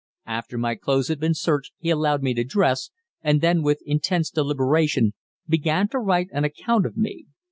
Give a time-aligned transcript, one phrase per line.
[0.25, 2.89] After my clothes had been searched he allowed me to dress,
[3.21, 5.13] and then with intense deliberation
[5.47, 7.27] began to write an account of me.